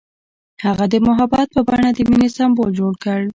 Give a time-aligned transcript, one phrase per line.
[0.65, 3.21] هغه د محبت په بڼه د مینې سمبول جوړ کړ.